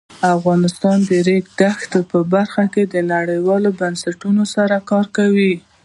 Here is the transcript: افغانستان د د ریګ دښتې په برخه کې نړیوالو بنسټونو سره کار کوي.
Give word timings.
افغانستان 0.35 0.97
د 1.03 1.07
د 1.09 1.13
ریګ 1.27 1.45
دښتې 1.59 1.99
په 2.11 2.19
برخه 2.33 2.63
کې 2.73 2.83
نړیوالو 3.13 3.69
بنسټونو 3.79 4.43
سره 4.55 4.75
کار 4.89 5.05
کوي. 5.17 5.53